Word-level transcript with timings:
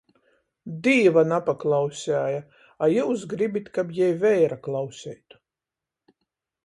Dīva 0.87 1.23
napaklauseja! 1.31 2.39
A 2.85 2.89
jius 2.93 3.27
gribit, 3.35 3.69
kab 3.79 3.93
jei 3.99 4.09
veira 4.25 4.59
klauseitu. 4.69 5.41